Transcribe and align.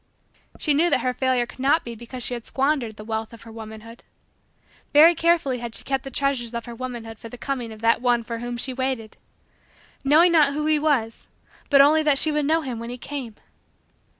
She 0.57 0.73
knew 0.73 0.89
that 0.89 1.01
her 1.01 1.13
failure 1.13 1.45
could 1.45 1.59
not 1.59 1.83
be 1.83 1.93
because 1.93 2.23
she 2.23 2.33
had 2.33 2.47
squandered 2.47 2.95
the 2.95 3.03
wealth 3.03 3.33
of 3.33 3.43
her 3.43 3.51
womanhood. 3.51 4.01
Very 4.93 5.13
carefully 5.13 5.59
had 5.59 5.75
she 5.75 5.83
kept 5.83 6.03
the 6.03 6.09
treasures 6.09 6.55
of 6.55 6.65
her 6.65 6.73
womanhood 6.73 7.19
for 7.19 7.29
the 7.29 7.37
coming 7.37 7.71
of 7.71 7.81
that 7.81 8.01
one 8.01 8.23
for 8.23 8.39
whom 8.39 8.57
she 8.57 8.73
waited 8.73 9.17
knowing 10.03 10.31
not 10.31 10.53
who 10.53 10.65
he 10.65 10.79
was 10.79 11.27
but 11.69 11.81
only 11.81 12.01
that 12.01 12.17
she 12.17 12.31
would 12.31 12.45
know 12.45 12.61
him 12.61 12.79
when 12.79 12.89
he 12.89 12.97
came. 12.97 13.35